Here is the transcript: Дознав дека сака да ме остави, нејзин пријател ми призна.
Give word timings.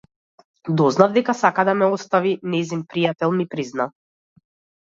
Дознав 0.79 1.11
дека 1.17 1.35
сака 1.41 1.65
да 1.69 1.75
ме 1.81 1.89
остави, 1.97 2.31
нејзин 2.55 2.81
пријател 2.95 3.37
ми 3.39 3.49
призна. 3.55 3.89